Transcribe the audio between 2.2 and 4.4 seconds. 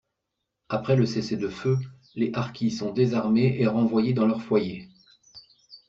harkis sont désarmés et renvoyés dans